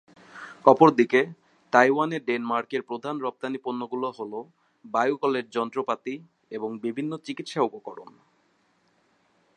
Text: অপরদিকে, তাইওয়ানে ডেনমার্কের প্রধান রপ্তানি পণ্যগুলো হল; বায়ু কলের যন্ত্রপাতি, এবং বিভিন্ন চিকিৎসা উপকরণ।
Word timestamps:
অপরদিকে, 0.65 1.21
তাইওয়ানে 1.73 2.17
ডেনমার্কের 2.19 2.81
প্রধান 2.81 3.15
রপ্তানি 3.19 3.57
পণ্যগুলো 3.57 4.07
হল; 4.11 4.33
বায়ু 4.85 5.15
কলের 5.17 5.45
যন্ত্রপাতি, 5.49 6.15
এবং 6.51 6.69
বিভিন্ন 6.79 7.11
চিকিৎসা 7.17 7.59
উপকরণ। 7.61 8.11